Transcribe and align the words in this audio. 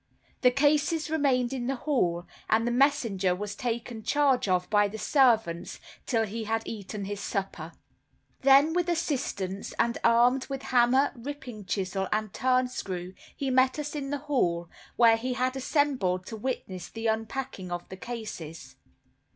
The 0.41 0.49
cases 0.49 1.11
remained 1.11 1.53
in 1.53 1.67
the 1.67 1.75
hall, 1.75 2.25
and 2.49 2.65
the 2.65 2.71
messenger 2.71 3.35
was 3.35 3.55
taken 3.55 4.01
charge 4.01 4.47
of 4.47 4.67
by 4.71 4.87
the 4.87 4.97
servants 4.97 5.79
till 6.07 6.25
he 6.25 6.45
had 6.45 6.63
eaten 6.65 7.05
his 7.05 7.19
supper. 7.19 7.71
Then 8.41 8.73
with 8.73 8.89
assistants, 8.89 9.75
and 9.77 9.99
armed 10.03 10.47
with 10.47 10.63
hammer, 10.63 11.11
ripping 11.15 11.65
chisel, 11.65 12.07
and 12.11 12.33
turnscrew, 12.33 13.13
he 13.37 13.51
met 13.51 13.77
us 13.77 13.93
in 13.93 14.09
the 14.09 14.17
hall, 14.17 14.71
where 14.95 15.19
we 15.21 15.33
had 15.33 15.55
assembled 15.55 16.25
to 16.25 16.35
witness 16.35 16.89
the 16.89 17.05
unpacking 17.05 17.71
of 17.71 17.87
the 17.89 17.97
cases. 17.97 18.77